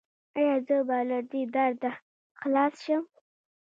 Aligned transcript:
ایا 0.37 0.55
زه 0.67 0.77
به 0.87 0.97
له 1.09 1.19
دې 1.29 1.43
درده 1.55 1.91
خلاص 2.39 2.75
شم؟ 2.85 3.03